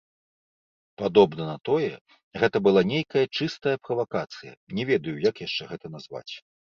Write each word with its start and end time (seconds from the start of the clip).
Падобна 1.01 1.43
на 1.49 1.53
тое, 1.69 1.91
гэта 2.43 2.57
была 2.67 2.81
нейкая 2.93 3.25
чыстая 3.37 3.75
правакацыя, 3.89 4.51
не 4.79 4.83
ведаю, 4.93 5.15
як 5.29 5.35
яшчэ 5.47 5.63
гэта 5.75 5.85
назваць. 5.99 6.29